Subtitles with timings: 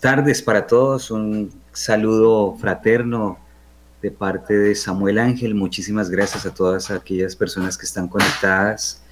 [0.00, 1.10] Tardes para todos.
[1.10, 3.38] Un saludo fraterno
[4.00, 5.56] de parte de Samuel Ángel.
[5.56, 9.02] Muchísimas gracias a todas aquellas personas que están conectadas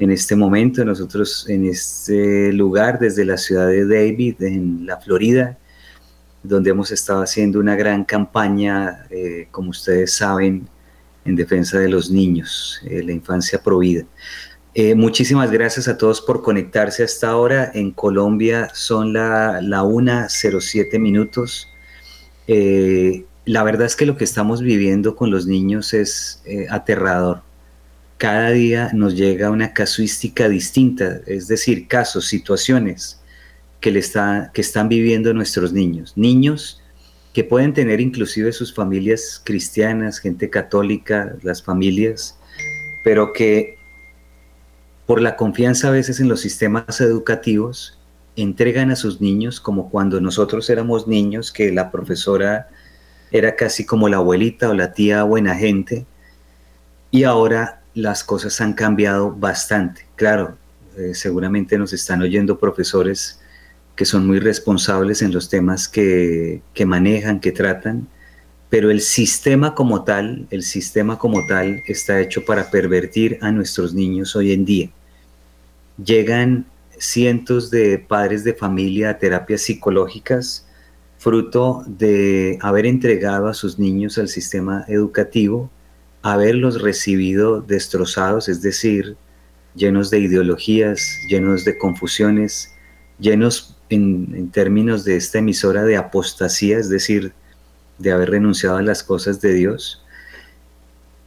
[0.00, 0.84] en este momento.
[0.84, 5.56] Nosotros en este lugar, desde la ciudad de David, en la Florida,
[6.42, 10.68] donde hemos estado haciendo una gran campaña, eh, como ustedes saben,
[11.24, 14.04] en defensa de los niños, eh, la infancia provida.
[14.78, 17.70] Eh, muchísimas gracias a todos por conectarse hasta ahora.
[17.72, 21.66] En Colombia son la, la 1.07 minutos.
[22.46, 27.40] Eh, la verdad es que lo que estamos viviendo con los niños es eh, aterrador.
[28.18, 33.18] Cada día nos llega una casuística distinta, es decir, casos, situaciones
[33.80, 33.90] que,
[34.52, 36.12] que están viviendo nuestros niños.
[36.16, 36.82] Niños
[37.32, 42.36] que pueden tener inclusive sus familias cristianas, gente católica, las familias,
[43.02, 43.75] pero que
[45.06, 47.98] por la confianza a veces en los sistemas educativos,
[48.34, 52.68] entregan a sus niños como cuando nosotros éramos niños, que la profesora
[53.30, 56.06] era casi como la abuelita o la tía buena gente,
[57.10, 60.06] y ahora las cosas han cambiado bastante.
[60.16, 60.58] Claro,
[60.96, 63.40] eh, seguramente nos están oyendo profesores
[63.94, 68.08] que son muy responsables en los temas que, que manejan, que tratan,
[68.68, 73.94] pero el sistema como tal, el sistema como tal está hecho para pervertir a nuestros
[73.94, 74.90] niños hoy en día.
[76.04, 76.66] Llegan
[76.98, 80.66] cientos de padres de familia a terapias psicológicas,
[81.18, 85.70] fruto de haber entregado a sus niños al sistema educativo,
[86.22, 89.16] haberlos recibido destrozados, es decir,
[89.76, 92.72] llenos de ideologías, llenos de confusiones,
[93.20, 97.32] llenos en, en términos de esta emisora de apostasía, es decir,
[97.98, 100.02] de haber renunciado a las cosas de Dios.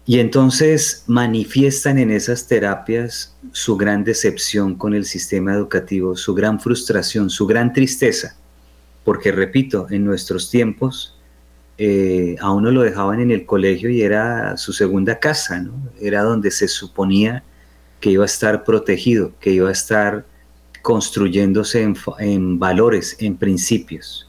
[0.06, 6.60] Y entonces manifiestan en esas terapias su gran decepción con el sistema educativo, su gran
[6.60, 8.36] frustración, su gran tristeza.
[9.04, 11.16] Porque repito, en nuestros tiempos
[11.78, 15.74] eh, a uno lo dejaban en el colegio y era su segunda casa, ¿no?
[16.02, 17.44] Era donde se suponía
[18.00, 20.26] que iba a estar protegido, que iba a estar
[20.82, 24.29] construyéndose en valores, en principios.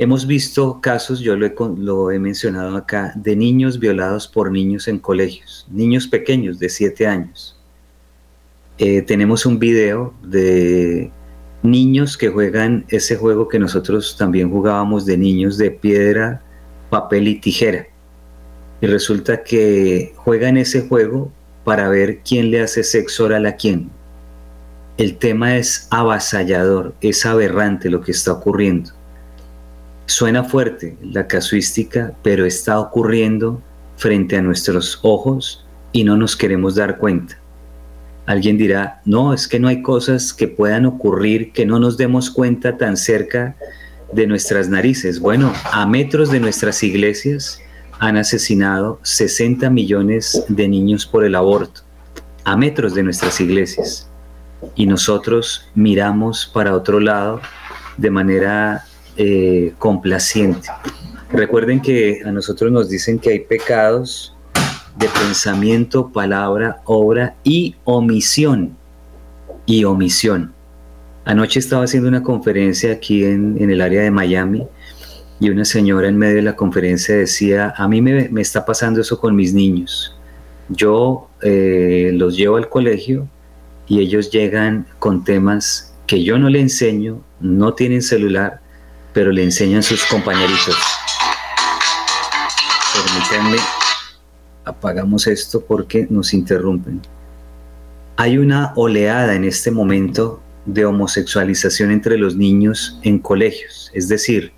[0.00, 5.66] Hemos visto casos, yo lo he, mencionado acá, de niños violados por niños en colegios,
[5.72, 7.60] niños pequeños de 7 años.
[8.78, 11.10] Eh, tenemos un video de
[11.64, 16.44] niños que juegan ese juego que nosotros también jugábamos de niños de piedra,
[16.90, 17.88] papel y tijera.
[18.80, 21.32] Y resulta que juegan ese juego
[21.64, 23.90] para ver quién le hace sexo oral a quién.
[24.96, 28.92] El tema es avasallador, es aberrante lo que está ocurriendo.
[30.08, 33.62] Suena fuerte la casuística, pero está ocurriendo
[33.98, 37.38] frente a nuestros ojos y no nos queremos dar cuenta.
[38.24, 42.30] Alguien dirá, no, es que no hay cosas que puedan ocurrir que no nos demos
[42.30, 43.54] cuenta tan cerca
[44.10, 45.20] de nuestras narices.
[45.20, 47.60] Bueno, a metros de nuestras iglesias
[47.98, 51.82] han asesinado 60 millones de niños por el aborto,
[52.44, 54.08] a metros de nuestras iglesias.
[54.74, 57.42] Y nosotros miramos para otro lado
[57.98, 58.86] de manera
[59.20, 60.68] eh, complaciente.
[61.32, 64.36] Recuerden que a nosotros nos dicen que hay pecados
[64.96, 68.76] de pensamiento, palabra, obra y omisión.
[69.66, 70.52] Y omisión.
[71.24, 74.66] Anoche estaba haciendo una conferencia aquí en, el área de Miami
[75.40, 79.20] y una señora en medio de la conferencia decía, a mí me, está pasando eso
[79.20, 80.16] con mis niños.
[80.68, 83.28] Yo eh, los llevo al colegio
[83.88, 88.60] y ellos llegan con temas que yo no le enseño, no tienen celular,
[89.18, 90.76] pero le enseñan sus compañeritos.
[92.94, 93.56] Permítanme,
[94.64, 97.00] apagamos esto porque nos interrumpen.
[98.16, 104.52] Hay una oleada en este momento de homosexualización entre los niños en colegios, es decir,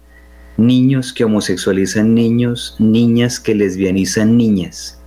[0.59, 5.01] niños que homosexualizan niños, niñas que lesbianizan niñas,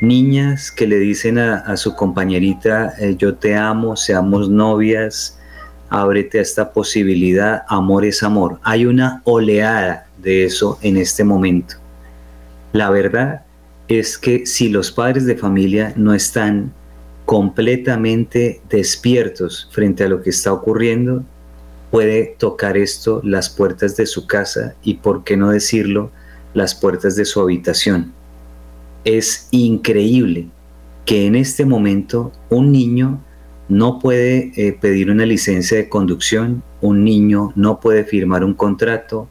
[0.00, 5.38] niñas que le dicen a, su compañerita, eh, yo te amo, seamos novias,
[5.90, 8.58] ábrete a esta posibilidad, amor es amor.
[8.62, 11.76] Hay una oleada de eso en este momento.
[12.72, 13.42] La verdad
[13.88, 16.72] es que si los padres de familia no están
[17.26, 21.24] completamente despiertos frente a lo que está ocurriendo,
[21.90, 26.12] puede tocar esto las puertas de su casa y, por qué no decirlo,
[26.54, 28.12] las puertas de su habitación.
[29.04, 30.48] Es increíble
[31.04, 33.20] que en este momento un niño
[33.70, 39.28] no puede eh, pedir una licencia de conducción, un niño no puede firmar un contrato,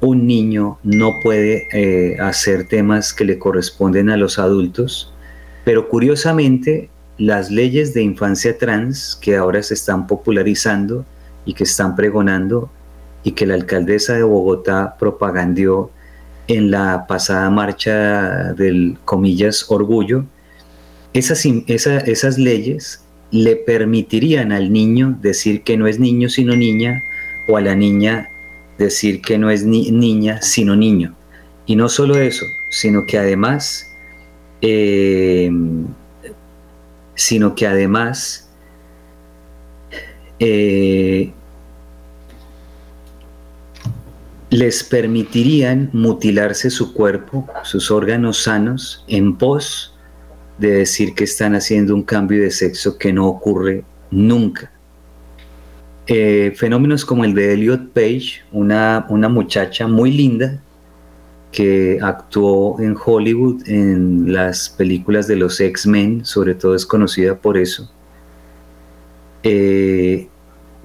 [0.00, 5.12] un niño no puede eh, hacer temas que le corresponden a los adultos,
[5.64, 11.04] pero curiosamente las leyes de infancia trans que ahora se están popularizando
[11.44, 12.70] y que están pregonando
[13.24, 15.90] y que la alcaldesa de Bogotá propagandió
[16.46, 20.24] en la pasada marcha del, comillas, orgullo,
[21.12, 23.01] esas, esas leyes
[23.32, 27.02] le permitirían al niño decir que no es niño sino niña
[27.48, 28.30] o a la niña
[28.78, 31.14] decir que no es niña sino niño.
[31.66, 33.90] Y no solo eso, sino que además,
[34.60, 35.50] eh,
[37.14, 38.50] sino que además
[40.38, 41.32] eh,
[44.50, 49.91] les permitirían mutilarse su cuerpo, sus órganos sanos, en pos
[50.62, 53.82] de decir que están haciendo un cambio de sexo que no ocurre
[54.12, 54.70] nunca.
[56.06, 60.62] Eh, fenómenos como el de Elliot Page, una, una muchacha muy linda
[61.50, 67.58] que actuó en Hollywood en las películas de los X-Men, sobre todo es conocida por
[67.58, 67.90] eso,
[69.42, 70.28] eh,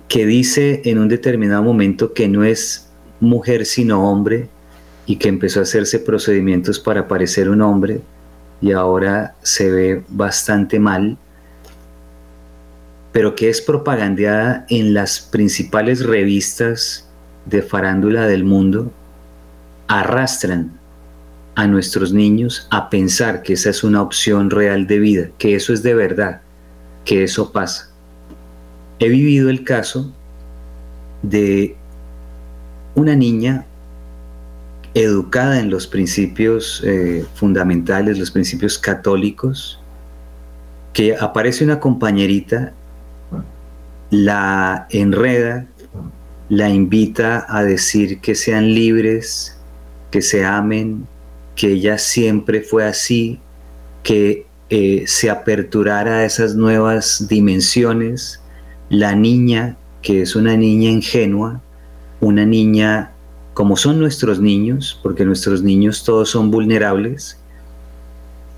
[0.07, 2.89] que dice en un determinado momento que no es
[3.19, 4.49] mujer sino hombre
[5.05, 8.01] y que empezó a hacerse procedimientos para parecer un hombre
[8.61, 11.17] y ahora se ve bastante mal,
[13.11, 17.07] pero que es propagandeada en las principales revistas
[17.45, 18.91] de farándula del mundo,
[19.87, 20.77] arrastran
[21.55, 25.73] a nuestros niños a pensar que esa es una opción real de vida, que eso
[25.73, 26.41] es de verdad,
[27.05, 27.89] que eso pasa.
[28.99, 30.13] He vivido el caso
[31.23, 31.75] de
[32.95, 33.65] una niña
[35.03, 39.79] educada en los principios eh, fundamentales, los principios católicos,
[40.93, 42.73] que aparece una compañerita,
[44.09, 45.67] la enreda,
[46.49, 49.57] la invita a decir que sean libres,
[50.11, 51.07] que se amen,
[51.55, 53.39] que ella siempre fue así,
[54.03, 58.41] que eh, se aperturara a esas nuevas dimensiones.
[58.89, 61.61] La niña, que es una niña ingenua,
[62.21, 63.11] una niña,
[63.57, 67.39] como son nuestros niños, porque nuestros niños todos son vulnerables,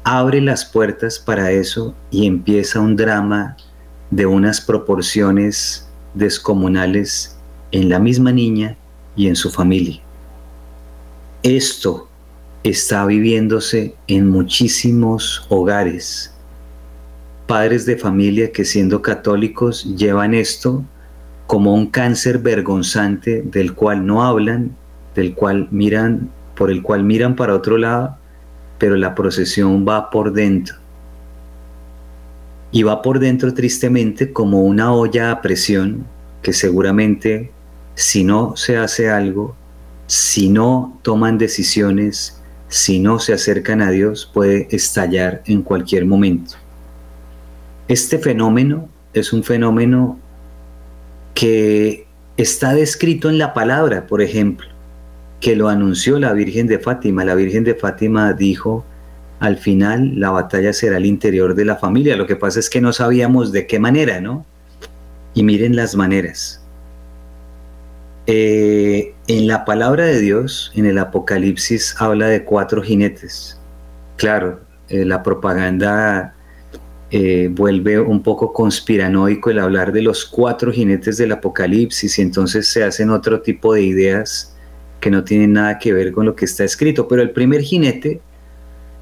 [0.03, 3.55] abre las puertas para eso y empieza un drama
[4.11, 7.37] de unas proporciones descomunales
[7.71, 8.75] en la misma niña
[9.15, 10.01] y en su familia.
[11.43, 12.09] Esto
[12.63, 16.33] está viviéndose en muchísimos hogares.
[17.47, 20.83] Padres de familia que siendo católicos llevan esto
[21.47, 24.75] como un cáncer vergonzante del cual no hablan,
[25.15, 28.17] del cual miran, por el cual miran para otro lado,
[28.77, 30.75] pero la procesión va por dentro.
[32.71, 36.05] Y va por dentro tristemente como una olla a presión
[36.41, 37.51] que seguramente
[37.95, 39.55] si no se hace algo,
[40.07, 46.55] si no toman decisiones, si no se acercan a Dios, puede estallar en cualquier momento.
[47.87, 50.19] Este fenómeno es un fenómeno
[51.33, 54.67] que está descrito en la palabra, por ejemplo,
[55.39, 57.23] que lo anunció la Virgen de Fátima.
[57.23, 58.85] La Virgen de Fátima dijo,
[59.39, 62.17] al final la batalla será al interior de la familia.
[62.17, 64.45] Lo que pasa es que no sabíamos de qué manera, ¿no?
[65.33, 66.61] Y miren las maneras.
[68.27, 73.59] Eh, en la palabra de Dios, en el Apocalipsis, habla de cuatro jinetes.
[74.17, 76.35] Claro, eh, la propaganda
[77.11, 82.67] eh, vuelve un poco conspiranoico el hablar de los cuatro jinetes del apocalipsis y entonces
[82.67, 84.55] se hacen otro tipo de ideas
[84.99, 87.07] que no tienen nada que ver con lo que está escrito.
[87.07, 88.21] Pero el primer jinete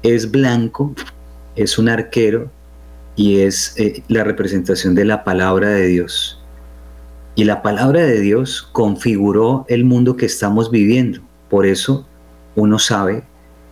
[0.02, 0.94] es blanco,
[1.56, 2.50] es un arquero
[3.16, 6.40] y es eh, la representación de la palabra de Dios.
[7.34, 11.20] Y la palabra de Dios configuró el mundo que estamos viviendo.
[11.48, 12.06] Por eso
[12.56, 13.22] uno sabe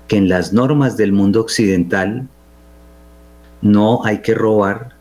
[0.09, 2.29] que en las normas del mundo occidental
[3.63, 4.95] no hay que robar,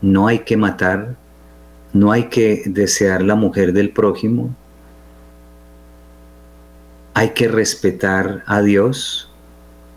[0.00, 1.16] no hay que matar,
[1.92, 4.54] no hay que desear la mujer del prójimo,
[7.16, 9.30] hay que respetar a Dios,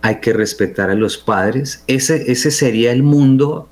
[0.02, 1.84] hay que respetar a los padres.
[1.86, 3.68] Ese, ese sería el mundo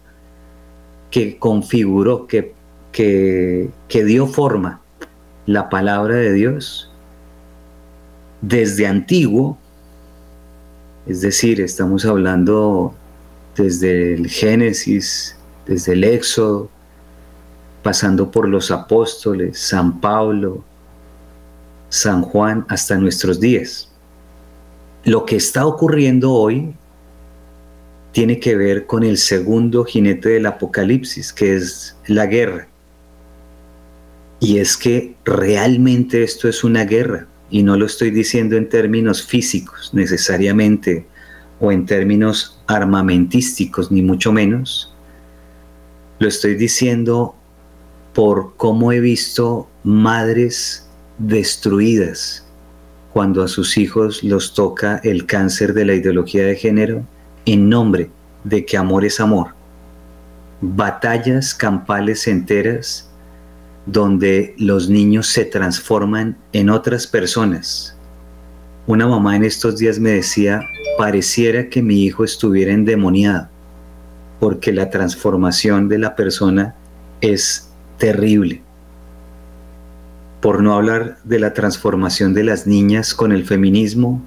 [1.11, 2.53] que configuró, que,
[2.91, 4.81] que, que dio forma
[5.45, 6.91] la palabra de Dios
[8.41, 9.57] desde antiguo,
[11.05, 12.93] es decir, estamos hablando
[13.55, 16.69] desde el Génesis, desde el Éxodo,
[17.81, 20.65] pasando por los apóstoles, San Pablo,
[21.89, 23.89] San Juan, hasta nuestros días.
[25.03, 26.73] Lo que está ocurriendo hoy
[28.11, 32.67] tiene que ver con el segundo jinete del Apocalipsis, que es la guerra.
[34.39, 39.23] Y es que realmente esto es una guerra, y no lo estoy diciendo en términos
[39.23, 41.05] físicos necesariamente,
[41.59, 44.93] o en términos armamentísticos, ni mucho menos.
[46.19, 47.35] Lo estoy diciendo
[48.13, 50.86] por cómo he visto madres
[51.17, 52.45] destruidas
[53.11, 57.03] cuando a sus hijos los toca el cáncer de la ideología de género
[57.45, 58.11] en nombre
[58.43, 59.55] de que amor es amor.
[60.61, 63.09] Batallas campales enteras
[63.87, 67.97] donde los niños se transforman en otras personas.
[68.85, 70.61] Una mamá en estos días me decía,
[70.97, 73.47] pareciera que mi hijo estuviera endemoniado,
[74.39, 76.75] porque la transformación de la persona
[77.21, 78.61] es terrible.
[80.41, 84.21] Por no hablar de la transformación de las niñas con el feminismo,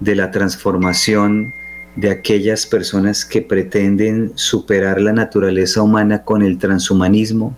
[0.00, 1.52] de la transformación
[1.96, 7.56] de aquellas personas que pretenden superar la naturaleza humana con el transhumanismo,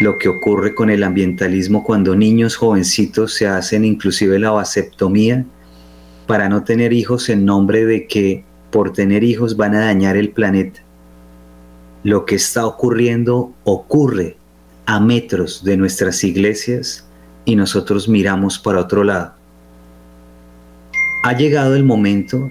[0.00, 5.44] lo que ocurre con el ambientalismo cuando niños jovencitos se hacen inclusive la vasectomía
[6.26, 10.30] para no tener hijos en nombre de que por tener hijos van a dañar el
[10.30, 10.80] planeta.
[12.04, 14.37] Lo que está ocurriendo ocurre
[14.88, 17.04] a metros de nuestras iglesias
[17.44, 19.34] y nosotros miramos para otro lado.
[21.24, 22.50] Ha llegado el momento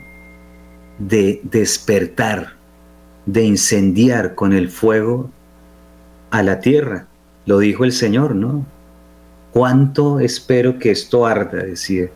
[1.00, 2.54] de despertar,
[3.26, 5.32] de incendiar con el fuego
[6.30, 7.08] a la tierra.
[7.48, 8.64] Lo dijo el Señor, ¿no?
[9.52, 11.64] ¿Cuánto espero que esto arda?
[11.64, 12.12] Decía.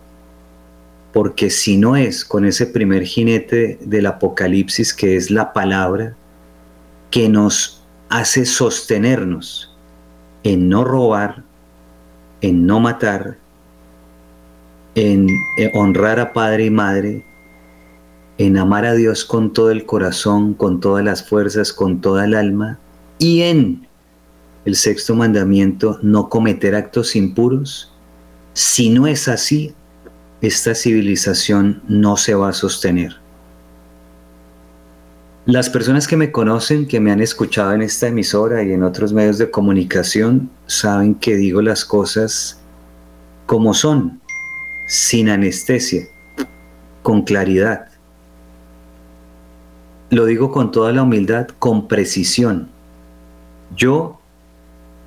[1.13, 6.15] Porque si no es con ese primer jinete del Apocalipsis, que es la palabra,
[7.09, 9.70] que nos hace sostenernos
[10.43, 11.43] en no robar,
[12.41, 13.37] en no matar,
[14.95, 15.27] en
[15.73, 17.25] honrar a padre y madre,
[18.37, 22.33] en amar a Dios con todo el corazón, con todas las fuerzas, con toda el
[22.33, 22.79] alma,
[23.19, 23.87] y en
[24.65, 27.91] el sexto mandamiento, no cometer actos impuros,
[28.53, 29.73] si no es así,
[30.41, 33.20] esta civilización no se va a sostener.
[35.47, 39.11] Las personas que me conocen, que me han escuchado en esta emisora y en otros
[39.11, 42.61] medios de comunicación, saben que digo las cosas
[43.47, 44.21] como son,
[44.87, 46.03] sin anestesia,
[47.01, 47.87] con claridad.
[50.11, 52.69] Lo digo con toda la humildad, con precisión.
[53.75, 54.19] Yo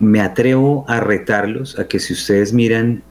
[0.00, 3.04] me atrevo a retarlos a que si ustedes miran,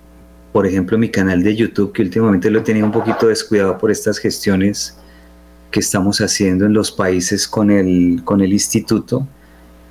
[0.51, 4.18] por ejemplo, mi canal de YouTube, que últimamente lo tenía un poquito descuidado por estas
[4.18, 4.98] gestiones
[5.74, 9.27] que estamos haciendo en los países con el, con el instituto,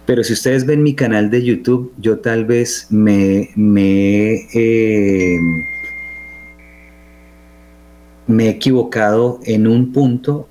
[0.07, 5.39] pero si ustedes ven mi canal de YouTube, yo tal vez me, me, eh,
[8.29, 10.49] me he equivocado en un punto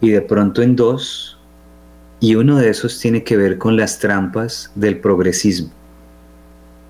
[0.00, 1.38] y de pronto en dos,
[2.18, 5.70] y uno de esos tiene que ver con las trampas del progresismo.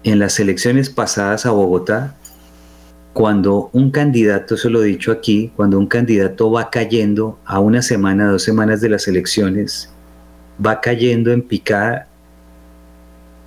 [0.03, 2.17] En las elecciones pasadas a Bogotá,
[3.17, 7.81] cuando un candidato, eso lo he dicho aquí, cuando un candidato va cayendo a una
[7.81, 9.91] semana, dos semanas de las elecciones,
[10.65, 12.09] va cayendo en picada,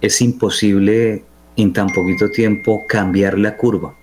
[0.02, 1.24] es imposible
[1.56, 3.94] en tan poquito tiempo cambiar la curva.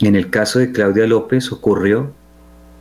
[0.00, 2.12] En el caso de Claudia López ocurrió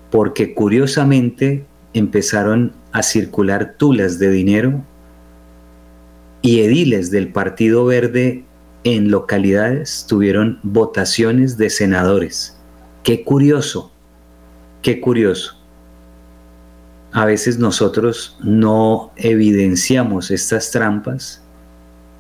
[0.09, 4.81] porque curiosamente empezaron a circular tulas de dinero
[6.41, 8.45] y ediles del Partido Verde
[8.83, 12.57] en localidades tuvieron votaciones de senadores.
[13.03, 13.91] Qué curioso,
[14.81, 15.55] qué curioso.
[17.11, 21.41] A veces nosotros no evidenciamos estas trampas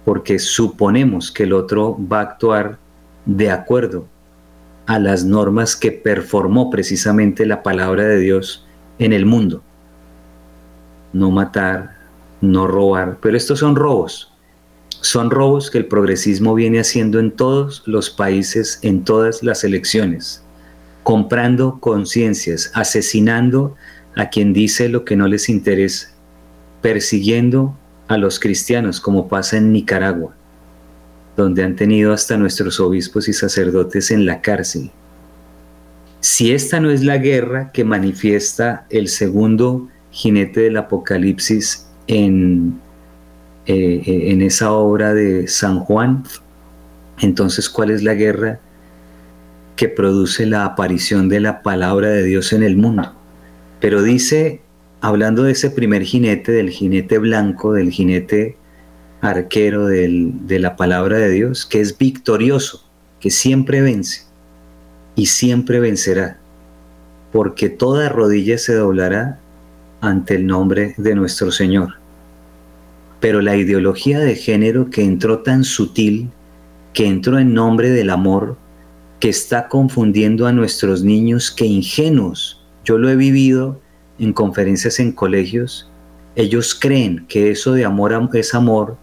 [0.03, 2.79] porque suponemos que el otro va a actuar
[3.25, 4.07] de acuerdo
[4.87, 8.65] a las normas que performó precisamente la palabra de Dios
[8.97, 9.61] en el mundo.
[11.13, 11.97] No matar,
[12.41, 14.33] no robar, pero estos son robos.
[15.01, 20.43] Son robos que el progresismo viene haciendo en todos los países, en todas las elecciones,
[21.03, 23.75] comprando conciencias, asesinando
[24.15, 26.09] a quien dice lo que no les interesa,
[26.81, 27.77] persiguiendo
[28.09, 30.35] a los cristianos, como pasa en Nicaragua,
[31.37, 34.91] donde han tenido hasta nuestros obispos y sacerdotes en la cárcel.
[36.19, 42.81] Si esta no es la guerra que manifiesta el segundo jinete del Apocalipsis en,
[43.65, 46.23] eh, eh, en esa obra de San Juan,
[47.19, 48.59] entonces ¿cuál es la guerra
[49.75, 53.13] que produce la aparición de la palabra de Dios en el mundo?
[53.79, 54.61] Pero dice,
[55.01, 58.57] hablando de ese primer jinete, del jinete blanco, del jinete
[59.21, 62.85] arquero de la palabra de Dios, que es victorioso,
[63.19, 64.23] que siempre vence
[65.15, 66.39] y siempre vencerá,
[67.31, 69.39] porque toda rodilla se doblará
[70.01, 71.95] ante el nombre de nuestro Señor.
[73.19, 76.29] Pero la ideología de género que entró tan sutil,
[76.93, 78.57] que entró en nombre del amor,
[79.19, 83.79] que está confundiendo a nuestros niños, que ingenuos, yo lo he vivido
[84.17, 85.89] en conferencias en colegios,
[86.35, 88.97] ellos creen que eso de amor es amor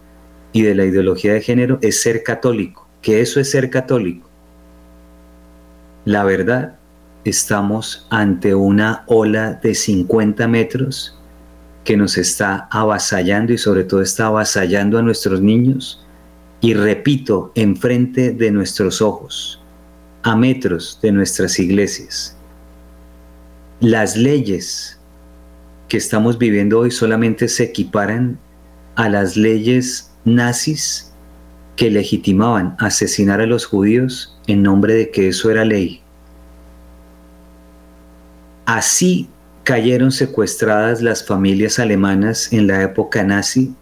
[0.53, 4.27] y de la ideología de género es ser católico, que eso es ser católico.
[6.05, 6.77] La verdad,
[7.25, 11.16] estamos ante una ola de 50 metros
[11.87, 16.05] que nos está avasallando y sobre todo está avasallando a nuestros niños
[16.59, 19.61] y repito, enfrente de nuestros ojos,
[20.21, 22.35] a metros de nuestras iglesias.
[23.79, 24.99] Las leyes
[25.87, 28.37] que estamos viviendo hoy solamente se equiparan
[28.95, 31.13] a las leyes nazis
[31.77, 36.01] que legitimaban asesinar a los judíos en nombre de que eso era ley.
[38.65, 39.29] Así
[39.67, 43.75] cayeron secuestradas las familias alemanas en la época nazi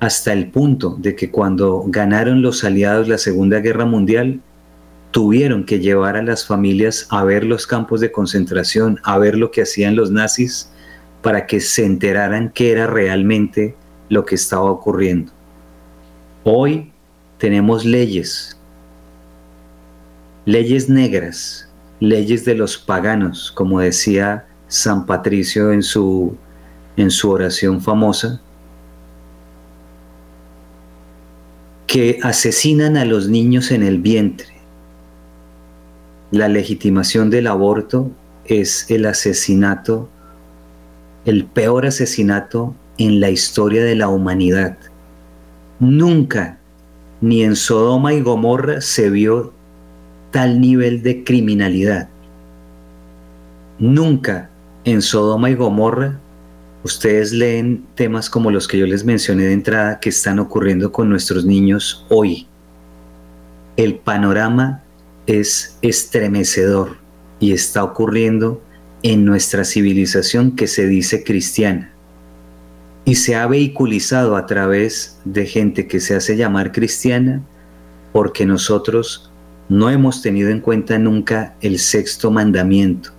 [0.00, 4.40] hasta el punto de que cuando ganaron los aliados la Segunda Guerra Mundial,
[5.10, 9.50] tuvieron que llevar a las familias a ver los campos de concentración, a ver lo
[9.50, 10.70] que hacían los nazis,
[11.20, 13.76] para que se enteraran qué era realmente
[14.08, 15.30] lo que estaba ocurriendo.
[16.42, 16.90] Hoy
[17.36, 18.58] tenemos leyes,
[20.46, 21.68] leyes negras,
[22.00, 26.34] leyes de los paganos, como decía San Patricio en su,
[26.96, 28.40] en su oración famosa,
[31.86, 34.48] que asesinan a los niños en el vientre.
[36.30, 38.10] La legitimación del aborto
[38.46, 40.08] es el asesinato,
[41.26, 44.78] el peor asesinato en la historia de la humanidad.
[45.80, 46.56] Nunca,
[47.20, 49.52] ni en Sodoma y Gomorra, se vio
[50.30, 52.08] tal nivel de criminalidad.
[53.78, 54.48] Nunca
[54.84, 56.18] en Sodoma y Gomorra
[56.82, 61.08] ustedes leen temas como los que yo les mencioné de entrada que están ocurriendo con
[61.08, 62.46] nuestros niños hoy.
[63.76, 64.82] El panorama
[65.26, 66.96] es estremecedor
[67.38, 68.60] y está ocurriendo
[69.02, 71.92] en nuestra civilización que se dice cristiana
[73.04, 77.42] y se ha vehiculizado a través de gente que se hace llamar cristiana
[78.12, 79.30] porque nosotros
[79.68, 83.12] no hemos tenido en cuenta nunca el sexto mandamiento,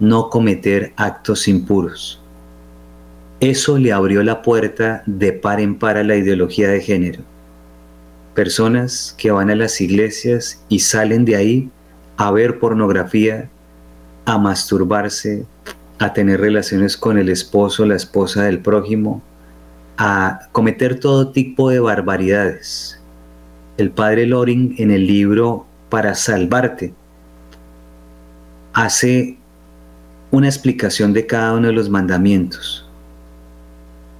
[0.00, 2.20] no cometer actos impuros.
[3.38, 7.22] Eso le abrió la puerta de par en par a la ideología de género.
[8.34, 11.70] Personas que van a las iglesias y salen de ahí
[12.16, 13.48] a ver pornografía,
[14.24, 15.46] a masturbarse,
[15.98, 19.22] a tener relaciones con el esposo, la esposa del prójimo,
[19.96, 23.00] a cometer todo tipo de barbaridades.
[23.76, 26.94] El padre Loring en el libro Para salvarte
[28.72, 29.39] hace
[30.30, 32.86] una explicación de cada uno de los mandamientos.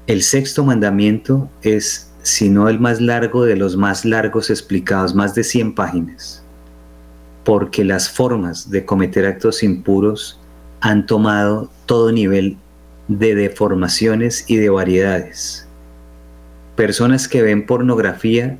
[0.07, 5.35] El sexto mandamiento es, si no el más largo de los más largos explicados, más
[5.35, 6.43] de 100 páginas,
[7.45, 10.41] porque las formas de cometer actos impuros
[10.81, 12.57] han tomado todo nivel
[13.07, 15.67] de deformaciones y de variedades.
[16.75, 18.59] Personas que ven pornografía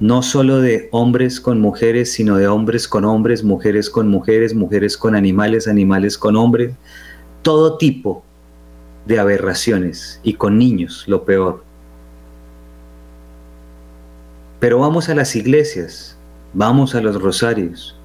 [0.00, 4.96] no solo de hombres con mujeres, sino de hombres con hombres, mujeres con mujeres, mujeres
[4.96, 6.74] con animales, animales con hombres,
[7.42, 8.24] todo tipo
[9.06, 11.62] de aberraciones y con niños, lo peor.
[14.58, 16.16] Pero vamos a las iglesias,
[16.54, 17.96] vamos a los rosarios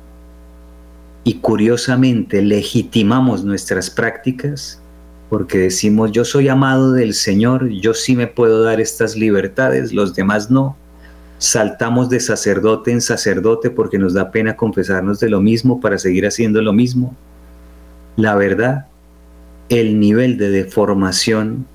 [1.23, 4.81] y curiosamente legitimamos nuestras prácticas
[5.29, 10.13] porque decimos yo soy amado del Señor, yo sí me puedo dar estas libertades, los
[10.13, 10.77] demás no.
[11.37, 16.25] Saltamos de sacerdote en sacerdote porque nos da pena confesarnos de lo mismo para seguir
[16.25, 17.15] haciendo lo mismo.
[18.15, 18.87] La verdad
[19.69, 21.65] el nivel de deformación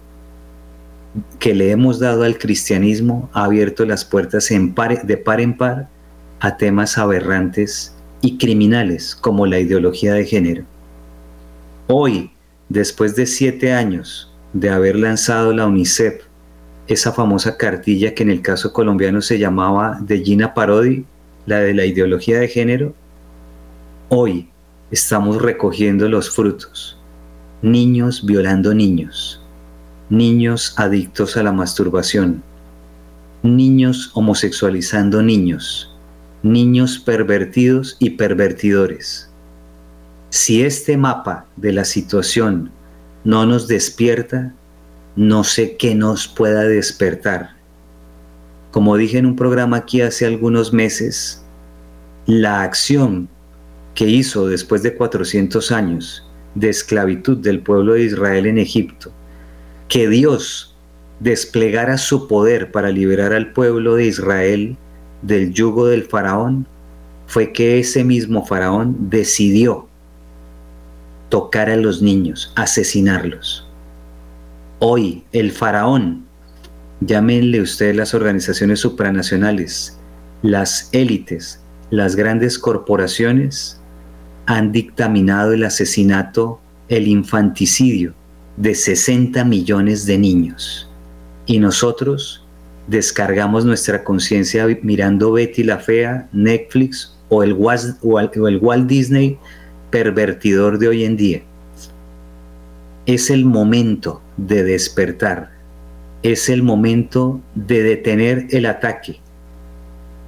[1.38, 5.88] que le hemos dado al cristianismo ha abierto las puertas de par en par
[6.38, 10.64] a temas aberrantes y criminales como la ideología de género.
[11.88, 12.30] Hoy,
[12.68, 16.22] después de siete años de haber lanzado la UNICEF
[16.86, 21.04] esa famosa cartilla que en el caso colombiano se llamaba de Gina Parodi,
[21.46, 22.94] la de la ideología de género,
[24.08, 24.48] hoy
[24.90, 26.98] estamos recogiendo los frutos.
[27.62, 29.40] Niños violando niños,
[30.08, 32.42] niños adictos a la masturbación,
[33.42, 35.94] niños homosexualizando niños,
[36.42, 39.30] niños pervertidos y pervertidores.
[40.30, 42.70] Si este mapa de la situación
[43.24, 44.54] no nos despierta,
[45.16, 47.50] no sé qué nos pueda despertar.
[48.70, 51.44] Como dije en un programa aquí hace algunos meses,
[52.26, 53.28] la acción
[53.94, 59.12] que hizo después de 400 años de esclavitud del pueblo de Israel en Egipto,
[59.88, 60.76] que Dios
[61.18, 64.76] desplegara su poder para liberar al pueblo de Israel
[65.22, 66.66] del yugo del faraón,
[67.26, 69.88] fue que ese mismo faraón decidió
[71.28, 73.69] tocar a los niños, asesinarlos.
[74.82, 76.24] Hoy el faraón
[77.00, 79.98] llámenle ustedes las organizaciones supranacionales,
[80.40, 83.78] las élites, las grandes corporaciones,
[84.46, 88.14] han dictaminado el asesinato, el infanticidio
[88.56, 90.90] de 60 millones de niños.
[91.44, 92.46] Y nosotros
[92.86, 97.54] descargamos nuestra conciencia mirando Betty la Fea, Netflix o el,
[98.00, 99.38] o el Walt Disney
[99.90, 101.42] pervertidor de hoy en día.
[103.10, 105.50] Es el momento de despertar,
[106.22, 109.18] es el momento de detener el ataque.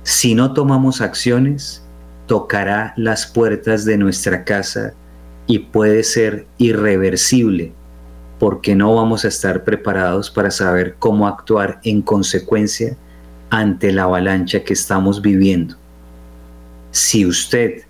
[0.03, 1.85] Si no tomamos acciones,
[2.27, 4.95] tocará las puertas de nuestra casa
[5.47, 7.73] y puede ser irreversible
[8.41, 12.97] porque no vamos a estar preparados para saber cómo actuar en consecuencia
[13.49, 15.77] ante la avalancha que estamos viviendo.
[16.91, 17.83] Si usted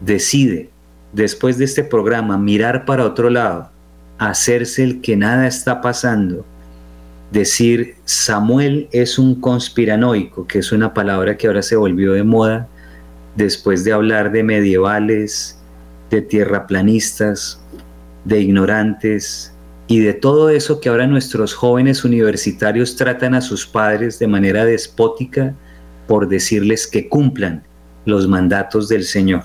[0.00, 0.68] decide,
[1.12, 3.71] después de este programa, mirar para otro lado,
[4.18, 6.44] hacerse el que nada está pasando,
[7.30, 12.68] decir Samuel es un conspiranoico, que es una palabra que ahora se volvió de moda
[13.36, 15.58] después de hablar de medievales,
[16.10, 17.60] de tierraplanistas,
[18.24, 19.52] de ignorantes,
[19.92, 24.64] y de todo eso que ahora nuestros jóvenes universitarios tratan a sus padres de manera
[24.64, 25.54] despótica
[26.06, 27.62] por decirles que cumplan
[28.06, 29.42] los mandatos del Señor.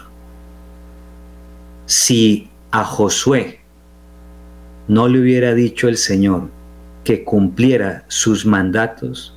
[1.86, 3.57] Si a Josué
[4.88, 6.50] no le hubiera dicho el Señor
[7.04, 9.34] que cumpliera sus mandatos,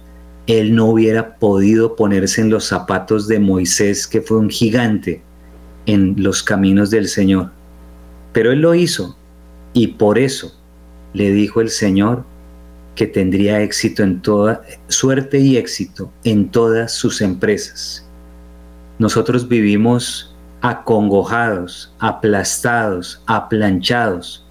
[0.47, 5.23] él no hubiera podido ponerse en los zapatos de Moisés, que fue un gigante
[5.87, 7.51] en los caminos del Señor.
[8.33, 9.17] Pero él lo hizo
[9.73, 10.53] y por eso
[11.13, 12.25] le dijo el Señor
[12.95, 18.05] que tendría éxito en toda suerte y éxito en todas sus empresas.
[18.99, 24.47] Nosotros vivimos acongojados, aplastados, aplanchados,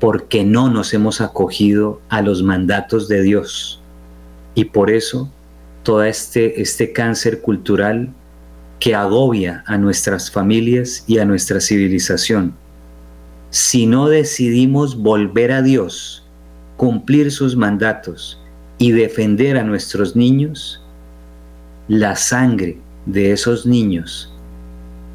[0.00, 3.80] porque no nos hemos acogido a los mandatos de Dios.
[4.54, 5.30] Y por eso
[5.82, 8.10] todo este, este cáncer cultural
[8.78, 12.54] que agobia a nuestras familias y a nuestra civilización
[13.56, 16.22] si no decidimos volver a Dios,
[16.76, 18.38] cumplir sus mandatos
[18.76, 20.82] y defender a nuestros niños,
[21.88, 24.30] la sangre de esos niños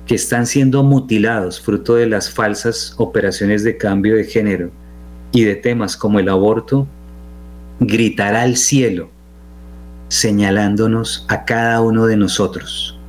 [0.05, 4.71] que están siendo mutilados fruto de las falsas operaciones de cambio de género
[5.31, 6.87] y de temas como el aborto,
[7.79, 9.09] gritará al cielo
[10.09, 12.99] señalándonos a cada uno de nosotros.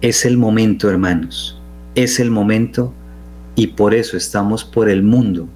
[0.00, 1.60] Es el momento, hermanos,
[1.94, 2.92] es el momento
[3.54, 5.46] y por eso estamos por el mundo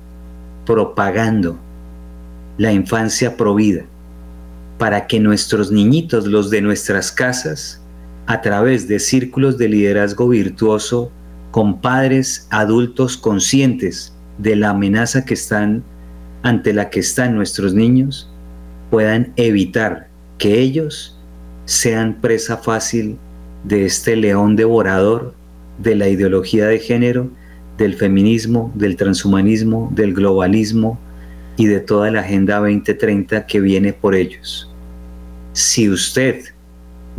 [0.66, 1.58] propagando
[2.58, 3.84] la infancia provida,
[4.76, 7.80] para que nuestros niñitos, los de nuestras casas,
[8.28, 11.10] a través de círculos de liderazgo virtuoso,
[11.50, 15.82] con padres adultos conscientes de la amenaza que están
[16.42, 18.30] ante la que están nuestros niños,
[18.90, 21.18] puedan evitar que ellos
[21.64, 23.16] sean presa fácil
[23.64, 25.34] de este león devorador
[25.78, 27.30] de la ideología de género
[27.78, 30.98] del feminismo, del transhumanismo, del globalismo
[31.56, 34.70] y de toda la Agenda 2030 que viene por ellos.
[35.54, 36.42] Si usted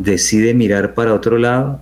[0.03, 1.79] decide mirar para otro lado,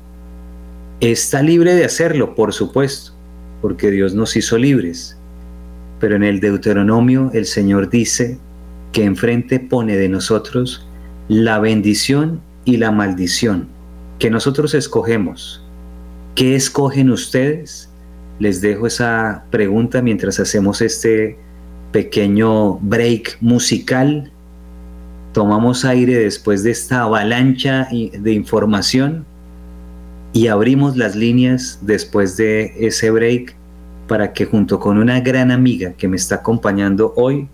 [1.00, 3.14] está libre de hacerlo, por supuesto,
[3.62, 5.18] porque Dios nos hizo libres.
[6.00, 8.38] Pero en el Deuteronomio el Señor dice
[8.92, 10.88] que enfrente pone de nosotros
[11.28, 13.68] la bendición y la maldición
[14.20, 15.64] que nosotros escogemos.
[16.36, 17.90] ¿Qué escogen ustedes?
[18.40, 21.38] les dejo esa pregunta mientras hacemos este
[21.92, 24.32] pequeño break musical.
[25.38, 29.24] Tomamos aire después de esta avalancha de información
[30.34, 33.56] y abrimos las líneas después de ese break
[34.08, 37.48] para que junto con una gran amiga que me está acompañando hoy,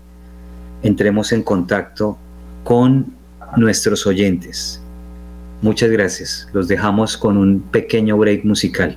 [0.82, 2.16] entremos en contacto
[2.62, 3.12] con
[3.58, 4.80] nuestros oyentes.
[5.60, 6.48] Muchas gracias.
[6.54, 8.96] Los dejamos con un pequeño break musical.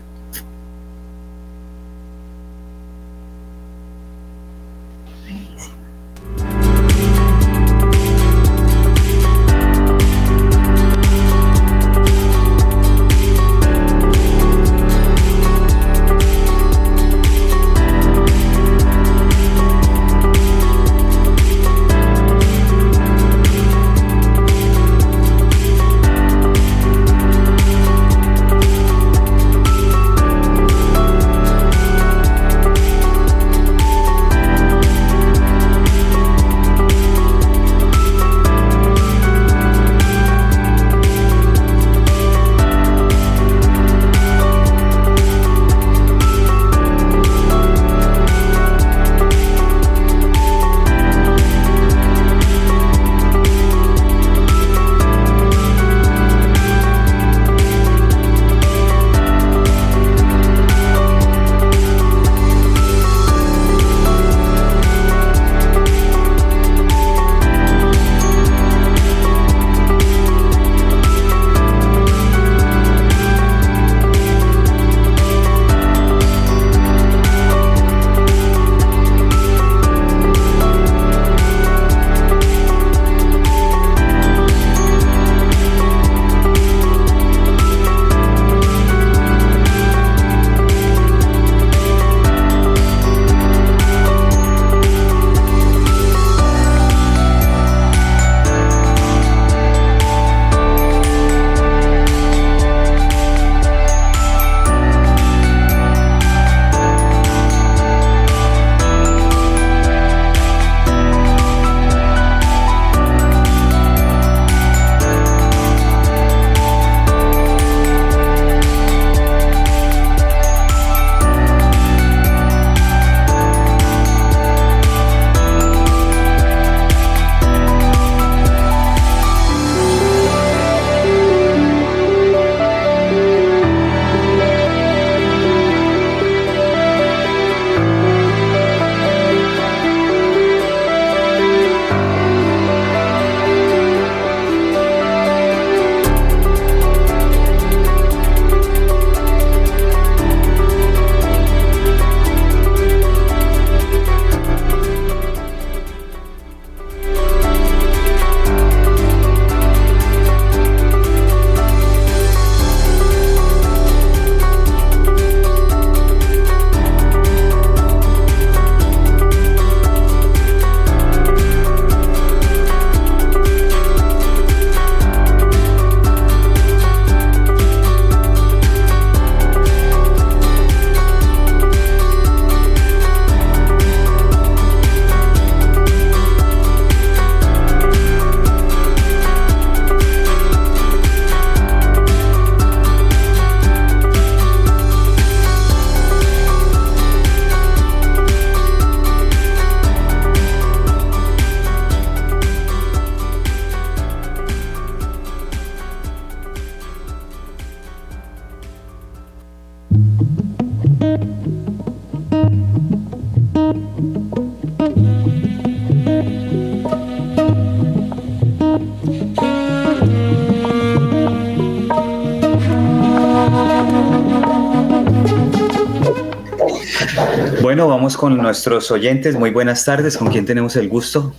[228.07, 229.37] Vamos con nuestros oyentes.
[229.37, 230.17] Muy buenas tardes.
[230.17, 231.33] ¿Con quién tenemos el gusto?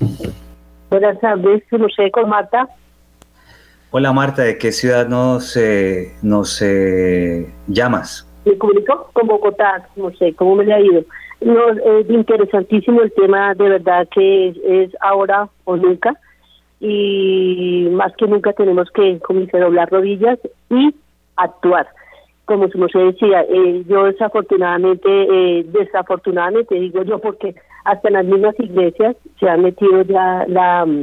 [0.90, 1.62] Buenas tardes,
[1.96, 2.68] sé con Marta.
[3.90, 8.28] Hola Marta, ¿de qué ciudad nos, eh, nos eh, llamas?
[8.44, 11.04] Me comunico con Bogotá, no sé, ¿cómo me le ha ido?
[11.40, 16.20] No, es interesantísimo el tema, de verdad que es, ahora o nunca.
[16.80, 20.94] Y más que nunca tenemos que, como doblar rodillas y
[21.36, 21.88] actuar
[22.48, 28.58] como se decía, eh, yo desafortunadamente, eh, desafortunadamente digo yo, porque hasta en las mismas
[28.58, 31.02] iglesias se ha metido ya la, mm,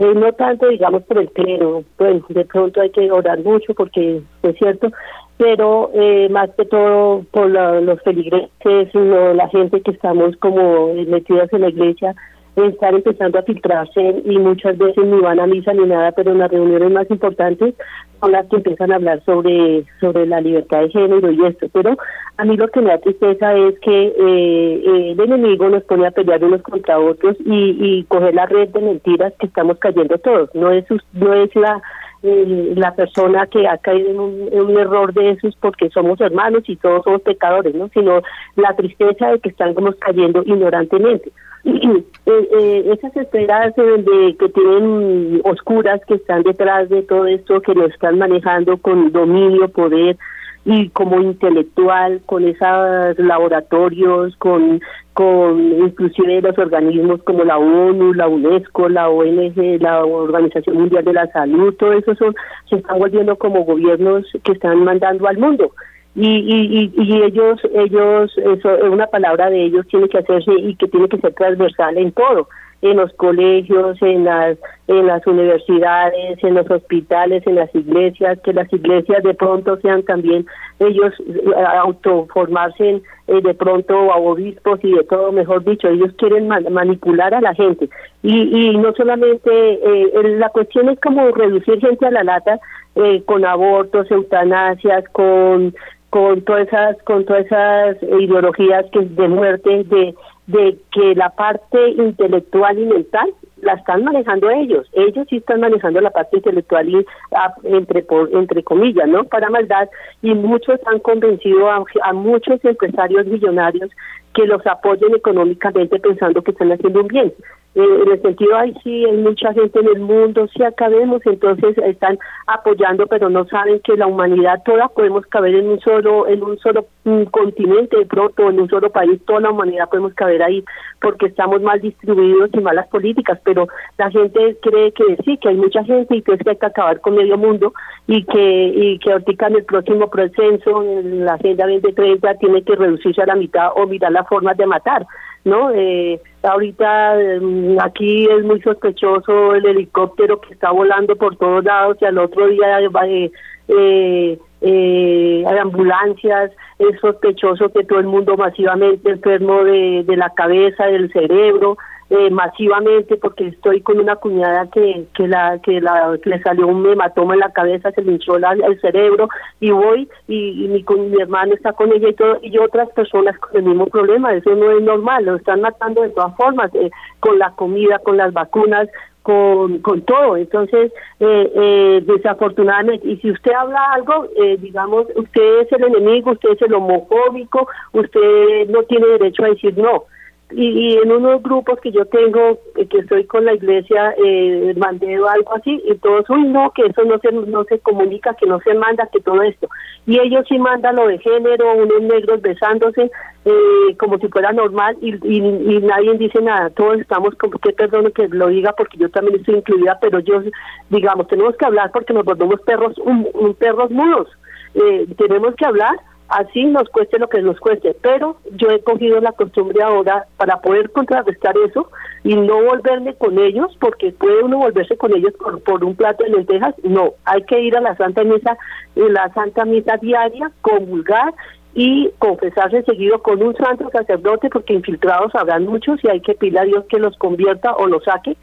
[0.00, 4.20] eh, no tanto digamos por el clero, pues de pronto hay que orar mucho porque
[4.42, 4.90] es cierto,
[5.38, 11.60] pero eh, más que todo por los feligreses, la gente que estamos como metidos en
[11.60, 12.14] la iglesia,
[12.56, 16.38] estar empezando a filtrarse y muchas veces ni van a misa ni nada, pero en
[16.38, 17.74] las reuniones más importantes
[18.20, 21.68] son las que empiezan a hablar sobre, sobre la libertad de género y esto.
[21.72, 21.96] Pero
[22.36, 26.06] a mí lo que me da tristeza es que eh, eh, el enemigo nos pone
[26.06, 30.18] a pelear unos contra otros y, y coger la red de mentiras que estamos cayendo
[30.18, 30.50] todos.
[30.54, 31.80] No es, no es la
[32.22, 37.02] la persona que ha caído en un, error de esos porque somos hermanos y todos
[37.04, 37.88] somos pecadores, ¿no?
[37.94, 38.20] Sino
[38.56, 41.32] la tristeza de que estamos cayendo ignorantemente.
[41.64, 47.74] Eh, eh, esas esferas de, que tienen oscuras que están detrás de todo esto, que
[47.74, 50.16] lo están manejando con dominio, poder
[50.64, 54.80] y como intelectual, con esos laboratorios, con,
[55.14, 61.14] con inclusive los organismos como la ONU, la UNESCO, la ONG, la Organización Mundial de
[61.14, 62.34] la Salud, todo eso son,
[62.68, 65.72] se están volviendo como gobiernos que están mandando al mundo
[66.14, 70.88] y, y, y, ellos, ellos, eso, una palabra de ellos tiene que hacerse y que
[70.88, 72.48] tiene que ser transversal en todo,
[72.82, 78.52] en los colegios, en las, en las universidades, en los hospitales, en las iglesias, que
[78.52, 80.46] las iglesias de pronto sean también
[80.80, 86.48] ellos eh, autoformarse eh, de pronto a obispos y de todo, mejor dicho, ellos quieren
[86.48, 87.88] manipular a la gente.
[88.24, 92.58] Y, y no solamente, eh, la cuestión es como reducir gente a la lata
[92.96, 95.72] eh, con abortos, eutanasias, con
[96.10, 100.14] con todas esas con todas esas ideologías que de muerte de
[100.46, 103.30] de que la parte intelectual y mental
[103.62, 104.88] la están manejando ellos.
[104.94, 109.50] Ellos sí están manejando la parte intelectual y ah, entre por, entre comillas no para
[109.50, 109.88] maldad.
[110.22, 113.90] Y muchos han convencido a, a muchos empresarios millonarios
[114.34, 117.32] que los apoyen económicamente pensando que están haciendo un bien
[117.74, 121.78] eh, en el sentido, ay, sí, hay mucha gente en el mundo, sí acabemos, entonces
[121.78, 126.42] están apoyando, pero no saben que la humanidad toda podemos caber en un solo, en
[126.42, 130.64] un solo mm, continente, pronto, en un solo país, toda la humanidad podemos caber ahí,
[131.00, 135.56] porque estamos mal distribuidos y malas políticas, pero la gente cree que sí, que hay
[135.56, 137.72] mucha gente y que es que hay que acabar con medio mundo
[138.08, 142.74] y que, y que ahorita en el próximo proceso, en la Agenda 2030, tiene que
[142.74, 145.06] reducirse a la mitad o mirar las formas de matar.
[145.44, 145.70] ¿No?
[145.72, 151.96] Eh, ahorita em, aquí es muy sospechoso el helicóptero que está volando por todos lados
[152.00, 153.30] y al otro día eh,
[153.68, 160.30] eh, eh, hay ambulancias, es sospechoso que todo el mundo masivamente enfermo de, de la
[160.30, 161.78] cabeza, del cerebro,
[162.10, 166.86] eh, masivamente porque estoy con una cuñada que que la que la le salió un
[166.86, 169.28] hematoma en la cabeza se le hinchó el cerebro
[169.60, 173.56] y voy y, mi, mi hermano está con ella y todo y otras personas con
[173.56, 177.38] el mismo problema eso no es normal lo están matando de todas formas eh, con
[177.38, 178.88] la comida con las vacunas
[179.22, 180.36] con, con todo.
[180.36, 186.32] Entonces, eh, eh, desafortunadamente, y si usted habla algo, eh, digamos, usted es el enemigo,
[186.32, 190.04] usted es el homofóbico, usted no tiene derecho a decir no
[190.52, 195.14] y, en unos grupos que yo tengo, eh, que estoy con la iglesia, eh, mandé
[195.14, 198.58] algo así, y todos, uy, no, que eso no se, no se comunica, que no
[198.60, 199.68] se manda, que todo esto.
[200.06, 203.10] Y ellos sí mandan lo de género, unos negros besándose,
[203.44, 206.70] eh, como si fuera normal, y, y, nadie dice nada.
[206.70, 210.42] Todos estamos, como que perdón que lo diga, porque yo también estoy incluida, pero yo,
[210.88, 214.28] digamos, tenemos que hablar porque nos volvemos perros, un, perros mudos.
[214.74, 215.96] Eh, tenemos que hablar
[216.30, 220.60] así nos cueste lo que nos cueste, pero yo he cogido la costumbre ahora para
[220.60, 221.90] poder contrarrestar eso
[222.22, 225.32] y no volverme con ellos, porque puede uno volverse con ellos
[225.64, 228.56] por, un plato de lentejas, no, hay que ir a la Santa Misa,
[228.94, 231.34] en la Santa Misa diaria, comulgar
[231.74, 236.60] y confesarse seguido con un santo sacerdote, porque infiltrados habrán muchos y hay que pedirle
[236.60, 238.36] a Dios que los convierta o los saque,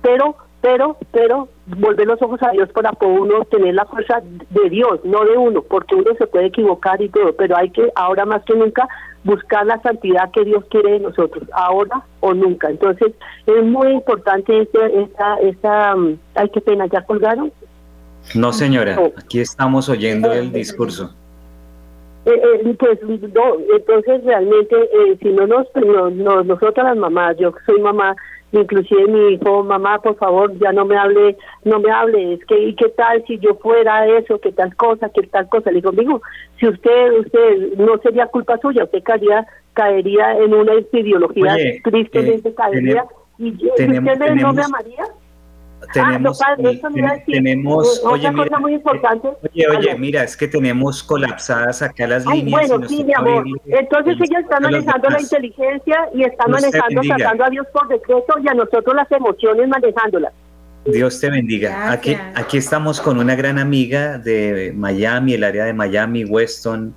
[0.00, 4.70] pero pero, pero volver los ojos a Dios para poder uno tener la fuerza de
[4.70, 8.24] Dios, no de uno, porque uno se puede equivocar y todo, pero hay que ahora
[8.24, 8.88] más que nunca
[9.24, 12.70] buscar la santidad que Dios quiere de nosotros, ahora o nunca.
[12.70, 13.12] Entonces
[13.46, 17.52] es muy importante esta, esta, esta mm, ay qué pena, ¿ya colgaron?
[18.36, 21.12] No señora, aquí estamos oyendo el discurso.
[22.24, 27.36] Eh, eh, pues no, entonces realmente eh, si no nos, no, no, nosotras las mamás,
[27.36, 28.14] yo soy mamá,
[28.52, 32.58] inclusive mi hijo, mamá, por favor, ya no me hable, no me hable, es que,
[32.58, 35.70] ¿y qué tal si yo fuera eso, qué tal cosa, qué tal cosa?
[35.70, 36.22] Le digo, digo,
[36.58, 42.54] si usted, usted, no sería culpa suya, usted caería, caería en una ideología, tristemente eh,
[42.54, 43.04] caería,
[43.38, 43.88] y, usted
[44.34, 45.04] no me amaría
[45.92, 46.56] tenemos, ah,
[47.26, 49.28] tenemos oye, mira, muy importante.
[49.42, 52.68] Oye, oye, mira, es que tenemos colapsadas acá las líneas.
[52.68, 53.44] Bueno, sí, mi amor.
[53.66, 58.48] Entonces ellos están manejando la inteligencia y están manejando, tratando a Dios por decreto y
[58.48, 60.32] a nosotros las emociones manejándolas.
[60.84, 61.92] Dios te bendiga.
[61.92, 66.94] Aquí, aquí estamos con una gran amiga de Miami, el área de Miami, Weston.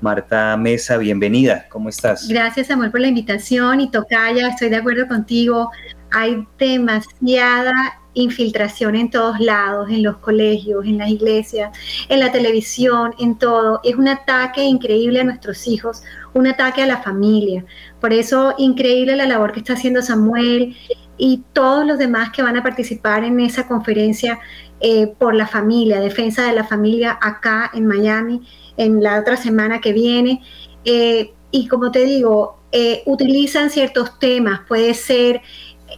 [0.00, 1.66] Marta Mesa, bienvenida.
[1.68, 2.28] ¿Cómo estás?
[2.28, 3.80] Gracias, Samuel, por la invitación.
[3.80, 5.70] Y Tocaya, estoy de acuerdo contigo.
[6.12, 11.76] Hay demasiada infiltración en todos lados, en los colegios, en las iglesias,
[12.08, 13.80] en la televisión, en todo.
[13.84, 16.02] Es un ataque increíble a nuestros hijos,
[16.34, 17.64] un ataque a la familia.
[18.00, 20.76] Por eso, increíble la labor que está haciendo Samuel
[21.16, 24.38] y todos los demás que van a participar en esa conferencia
[24.80, 28.42] eh, por la familia, defensa de la familia acá en Miami,
[28.76, 30.42] en la otra semana que viene.
[30.84, 35.40] Eh, y como te digo, eh, utilizan ciertos temas, puede ser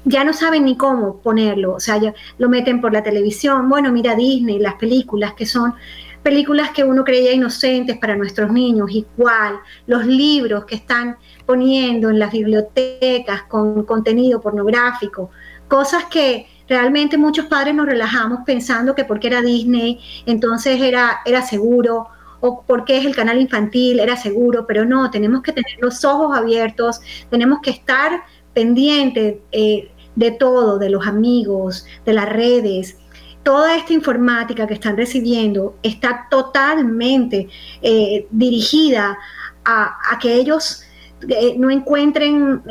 [0.04, 2.00] ya no saben ni cómo ponerlo, o sea,
[2.38, 5.74] lo meten por la televisión, bueno, mira Disney, las películas que son
[6.22, 12.18] películas que uno creía inocentes para nuestros niños, igual, los libros que están poniendo en
[12.18, 15.30] las bibliotecas con contenido pornográfico,
[15.68, 21.42] cosas que realmente muchos padres nos relajamos pensando que porque era Disney, entonces era, era
[21.42, 22.08] seguro,
[22.40, 26.36] o porque es el canal infantil, era seguro, pero no, tenemos que tener los ojos
[26.36, 28.22] abiertos, tenemos que estar
[28.54, 32.96] pendiente eh, de todo, de los amigos, de las redes.
[33.42, 37.48] Toda esta informática que están recibiendo está totalmente
[37.80, 39.18] eh, dirigida
[39.64, 40.82] a, que ellos
[41.28, 42.62] eh, no encuentren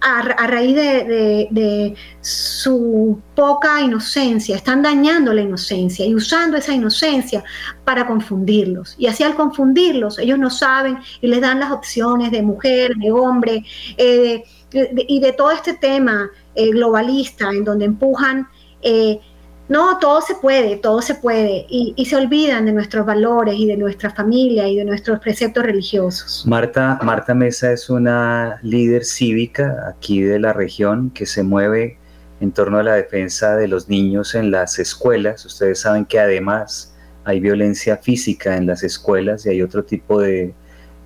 [0.00, 7.44] a, raíz de, de, su poca inocencia, están dañando la inocencia y usando esa inocencia
[7.84, 8.96] para confundirlos.
[8.98, 13.12] Y así al confundirlos, ellos no saben y les dan las opciones de mujer, de
[13.12, 13.64] hombre,
[13.96, 14.42] eh,
[14.72, 18.48] y de todo este tema eh, globalista en donde empujan,
[18.82, 19.20] eh,
[19.68, 23.76] no, todo se puede, todo se puede, y, se olvidan de nuestros valores y de
[23.76, 26.44] nuestra familia y de nuestros preceptos religiosos.
[26.46, 31.98] Marta, Marta Mesa es una líder cívica aquí de la región que se mueve
[32.40, 35.44] en torno a la defensa de los niños en las escuelas.
[35.44, 36.94] Ustedes saben que además
[37.24, 40.54] hay violencia física en las escuelas y hay otro tipo de,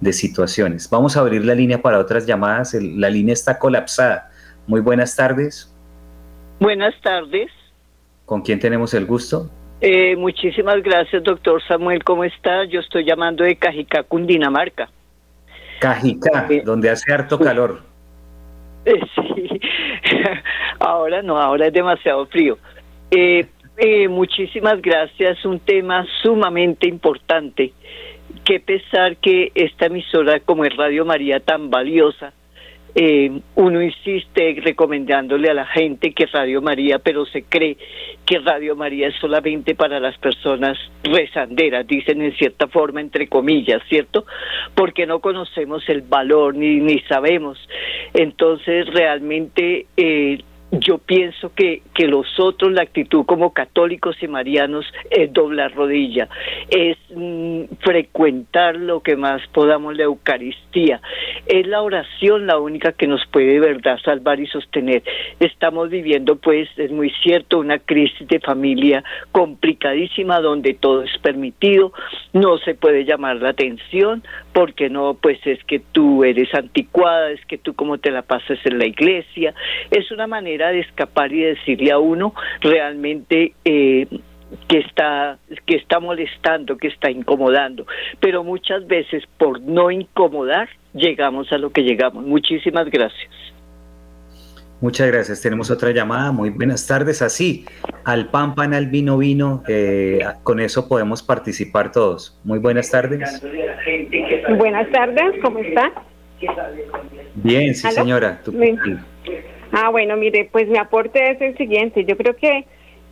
[0.00, 0.88] de situaciones.
[0.90, 2.74] Vamos a abrir la línea para otras llamadas.
[2.74, 4.30] la línea está colapsada.
[4.66, 5.72] Muy buenas tardes.
[6.58, 7.50] Buenas tardes.
[8.24, 9.50] ¿Con quién tenemos el gusto?
[9.80, 12.04] Eh, muchísimas gracias, doctor Samuel.
[12.04, 12.64] ¿Cómo está?
[12.64, 14.90] Yo estoy llamando de Cajicá, Cundinamarca.
[15.80, 17.80] Cajicá, eh, donde hace harto calor.
[18.84, 19.60] Eh, sí,
[20.78, 22.58] ahora no, ahora es demasiado frío.
[24.10, 27.72] muchísimas gracias, un tema sumamente importante
[28.44, 32.32] qué pesar que esta emisora como es Radio María tan valiosa,
[32.94, 37.76] eh, uno insiste recomendándole a la gente que Radio María, pero se cree
[38.26, 43.82] que Radio María es solamente para las personas rezanderas, dicen en cierta forma, entre comillas,
[43.88, 44.26] ¿cierto?
[44.74, 47.58] Porque no conocemos el valor ni, ni sabemos.
[48.12, 50.40] Entonces, realmente eh,
[50.72, 56.28] yo pienso que, que los otros, la actitud como católicos y marianos es doblar rodilla,
[56.68, 61.00] es mm, frecuentar lo que más podamos la Eucaristía.
[61.46, 65.02] Es la oración la única que nos puede de verdad salvar y sostener.
[65.40, 69.02] Estamos viviendo, pues, es muy cierto, una crisis de familia
[69.32, 71.92] complicadísima donde todo es permitido,
[72.32, 77.44] no se puede llamar la atención, porque no, pues es que tú eres anticuada, es
[77.46, 79.54] que tú como te la pasas en la iglesia.
[79.90, 84.06] Es una manera de escapar y decirle a uno realmente eh,
[84.68, 87.86] que está que está molestando, que está incomodando,
[88.18, 92.24] pero muchas veces por no incomodar llegamos a lo que llegamos.
[92.24, 93.30] Muchísimas gracias.
[94.80, 95.42] Muchas gracias.
[95.42, 96.32] Tenemos otra llamada.
[96.32, 97.20] Muy buenas tardes.
[97.20, 97.66] Así,
[98.04, 99.62] al pan, pan, al vino, vino.
[99.68, 102.38] Eh, con eso podemos participar todos.
[102.44, 103.42] Muy buenas tardes.
[104.56, 105.92] Buenas tardes, ¿cómo está?
[107.34, 108.40] Bien, sí, señora.
[109.72, 112.04] Ah, bueno, mire, pues mi aporte es el siguiente.
[112.04, 112.64] Yo creo que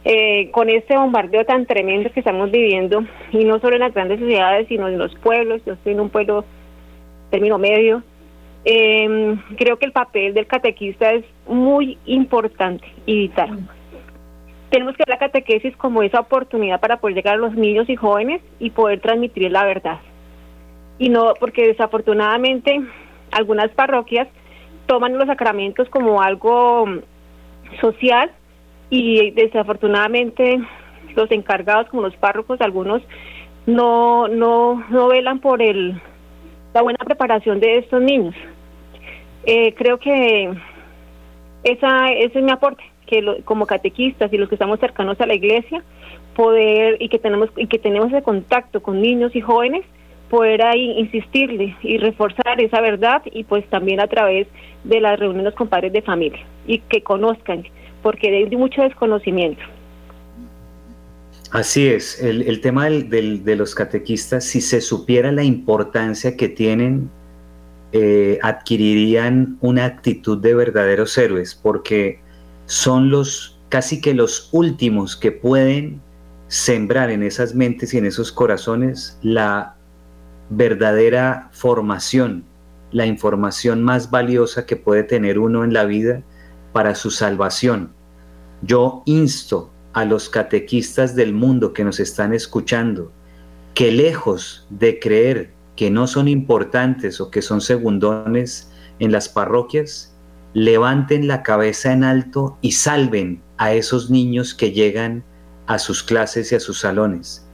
[0.04, 4.18] eh, con este bombardeo tan tremendo que estamos viviendo, y no solo en las grandes
[4.18, 6.44] ciudades, sino en los pueblos, yo estoy en un pueblo
[7.30, 8.02] término medio,
[8.64, 13.68] eh, creo que el papel del catequista es muy importante y vital.
[14.70, 17.96] Tenemos que ver la catequesis como esa oportunidad para poder llegar a los niños y
[17.96, 19.98] jóvenes y poder transmitir la verdad.
[20.98, 22.80] Y no, porque desafortunadamente
[23.30, 24.28] algunas parroquias
[24.86, 26.86] toman los sacramentos como algo
[27.80, 28.30] social
[28.90, 30.58] y desafortunadamente
[31.14, 33.02] los encargados como los párrocos algunos
[33.66, 36.00] no no no velan por el
[36.72, 38.34] la buena preparación de estos niños
[39.44, 40.54] eh, creo que
[41.64, 45.34] esa ese es mi aporte que como catequistas y los que estamos cercanos a la
[45.34, 45.82] iglesia
[46.36, 49.84] poder y que tenemos y que tenemos ese contacto con niños y jóvenes
[50.30, 54.46] poder ahí insistirle y reforzar esa verdad y pues también a través
[54.84, 57.64] de las reuniones con padres de familia y que conozcan
[58.02, 59.62] porque hay mucho desconocimiento.
[61.50, 67.10] Así es, el, tema del, de los catequistas, si se supiera la importancia que tienen,
[67.92, 72.20] eh, adquirirían una actitud de verdaderos héroes, porque
[72.68, 76.02] son los casi que los últimos que pueden
[76.48, 79.76] sembrar en esas mentes y en esos corazones la
[80.50, 82.44] verdadera formación,
[82.92, 86.22] la información más valiosa que puede tener uno en la vida
[86.74, 87.90] para su salvación.
[88.60, 93.10] Yo insto a los catequistas del mundo que nos están escuchando
[93.72, 100.14] que lejos de creer que no son importantes o que son segundones en las parroquias,
[100.54, 105.22] levanten la cabeza en alto y salven a esos niños que llegan
[105.66, 107.46] a sus clases y a sus salones.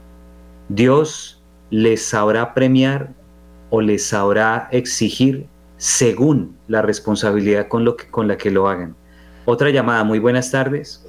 [0.69, 3.09] Dios les sabrá premiar
[3.69, 5.45] o les sabrá exigir
[5.77, 8.95] según la responsabilidad con, lo que, con la que lo hagan.
[9.45, 11.05] Otra llamada, muy buenas tardes.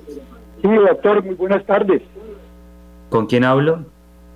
[0.60, 2.02] Sí, doctor, muy buenas tardes.
[3.08, 3.84] ¿Con quién hablo?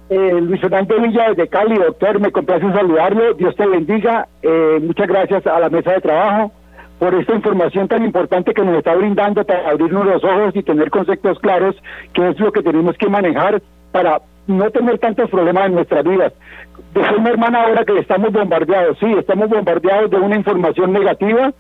[0.09, 5.07] Eh, Luis Fernando Villa de Cali, doctor, me complace saludarlo, Dios te bendiga, eh, muchas
[5.07, 6.53] gracias a la mesa de trabajo
[7.01, 10.91] por esta información tan importante que nos está brindando para abrirnos los ojos y tener
[10.91, 11.75] conceptos claros,
[12.13, 16.35] que es lo que tenemos que manejar para no tener tantos problemas en nuestras vidas.
[16.93, 21.53] Decía una hermana ahora que estamos bombardeados, sí, estamos bombardeados de una información negativa,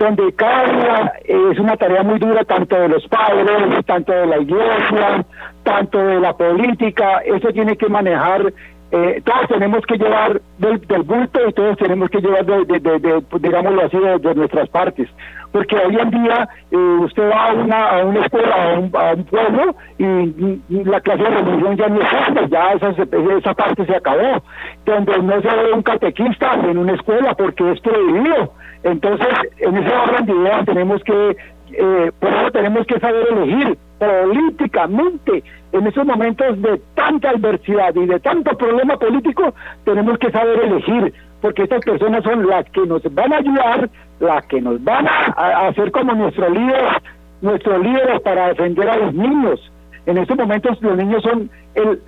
[0.00, 4.38] donde cada día es una tarea muy dura tanto de los padres, tanto de la
[4.38, 5.24] iglesia,
[5.62, 8.52] tanto de la política, eso tiene que manejar,
[8.90, 13.98] eh, todos tenemos que llevar del, bulto y todos tenemos que llevar, de, digámoslo así,
[13.98, 15.08] de, nuestras partes.
[15.52, 19.12] Porque hoy en día eh, usted va a una, a una escuela, a un, a
[19.14, 22.94] un pueblo, y, la clase de religión ya no existe, ya esa,
[23.38, 24.42] esa parte se acabó.
[24.84, 29.28] Donde no se ve un catequista en una escuela porque es prohibido entonces,
[29.58, 31.36] en ese orden de ideas tenemos que,
[31.72, 35.42] eh, por eso tenemos que saber elegir políticamente.
[35.72, 41.12] En esos momentos de tanta adversidad y de tanto problema político, tenemos que saber elegir,
[41.42, 43.90] porque estas personas son las que nos van a ayudar,
[44.20, 47.02] las que nos van a, hacer como nuestros líderes,
[47.42, 49.72] nuestros líderes para defender a los niños.
[50.06, 52.00] En estos momentos los niños son el,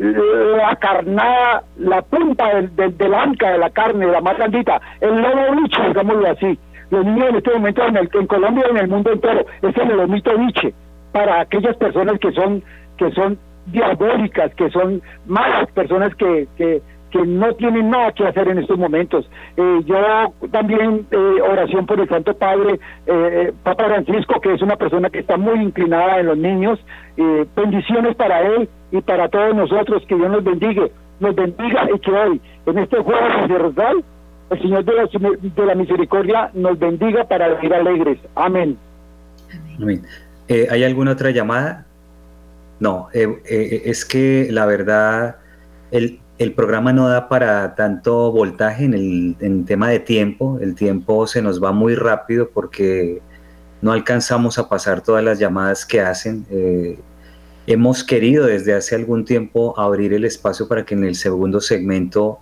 [0.57, 5.61] la carnada, la punta del, del, anca de la carne, la más grandita, el lobo
[5.61, 6.59] bicho, digámoslo así.
[6.91, 9.77] Los niños en este momento en, el, en Colombia y en el mundo entero es
[9.77, 10.73] el lomito biche
[11.13, 12.63] para aquellas personas que son
[12.97, 16.83] que son diabólicas, que son malas personas que, que,
[17.27, 19.29] no tienen nada que hacer en estos momentos.
[19.57, 19.97] Eh, yo
[20.53, 25.19] también eh, oración por el Santo Padre, eh, Papa Francisco, que es una persona que
[25.19, 26.79] está muy inclinada en los niños.
[27.57, 30.85] bendiciones para él y para todos nosotros, que Dios nos bendiga,
[31.19, 34.05] nos bendiga y que hoy, en este jueves de Rosal,
[34.51, 35.09] el Señor de la,
[35.41, 38.19] de la Misericordia nos bendiga para vivir alegres.
[38.37, 38.79] Amén.
[39.81, 40.03] Amén.
[40.71, 41.87] ¿Hay alguna otra llamada?
[42.81, 45.37] No, es que la verdad,
[45.91, 50.59] el, el programa no da para tanto voltaje en el tema de tiempo.
[50.61, 53.21] El tiempo se nos va muy rápido porque
[53.83, 56.47] no alcanzamos a pasar todas las llamadas que hacen.
[56.51, 56.99] Eh,
[57.67, 62.39] hemos querido desde hace algún tiempo abrir el espacio para que en el segundo segmento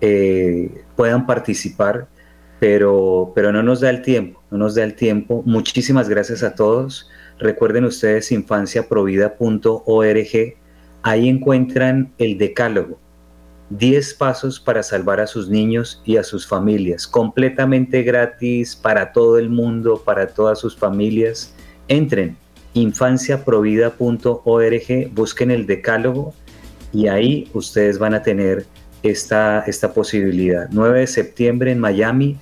[0.00, 2.06] eh, puedan participar,
[2.60, 5.42] pero, pero no nos da el tiempo, no nos da el tiempo.
[5.46, 7.10] Muchísimas gracias a todos.
[7.38, 10.56] Recuerden ustedes infanciaprovida.org.
[11.02, 12.98] Ahí encuentran el decálogo
[13.70, 19.38] 10 pasos para salvar a sus niños y a sus familias, completamente gratis para todo
[19.38, 21.54] el mundo, para todas sus familias.
[21.88, 22.36] Entren
[22.74, 26.34] infanciaprovida.org, busquen el decálogo
[26.92, 28.66] y ahí ustedes van a tener
[29.02, 30.68] esta, esta posibilidad.
[30.70, 32.38] 9 de septiembre en Miami,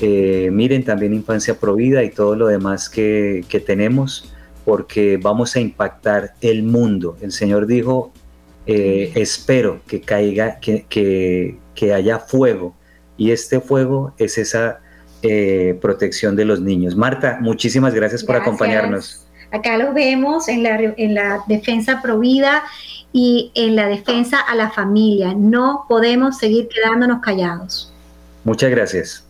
[0.00, 4.32] eh, miren también Infancia Provida y todo lo demás que, tenemos,
[4.64, 7.16] porque vamos a impactar el mundo.
[7.20, 8.12] El Señor dijo,
[8.66, 10.86] eh, espero que caiga, que,
[11.74, 12.74] que, haya fuego,
[13.16, 14.80] y este fuego es esa
[15.22, 16.96] eh, protección de los niños.
[16.96, 19.26] Marta, muchísimas gracias, por acompañarnos.
[19.52, 22.64] Acá los vemos en la, en la defensa provida
[23.12, 25.32] y en la defensa a la familia.
[25.36, 27.92] No podemos seguir quedándonos callados.
[28.42, 29.23] Muchas gracias.